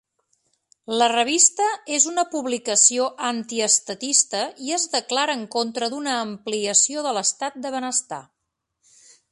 [1.01, 1.67] La revista
[1.97, 8.23] és una publicació antiestatista i es declara en contra d'una ampliació de l'estat de benestar.